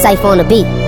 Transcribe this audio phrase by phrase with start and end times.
[0.00, 0.79] Safe on the beat.